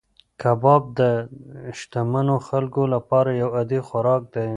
[0.41, 1.01] کباب د
[1.79, 4.47] شتمنو خلکو لپاره یو عادي خوراک دی.